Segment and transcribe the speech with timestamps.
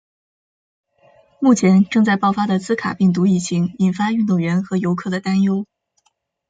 [1.39, 5.67] 目前正在爆发的兹卡病毒疫情引发运动员和游客的担忧。